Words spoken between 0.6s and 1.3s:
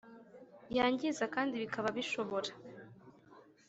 yangiza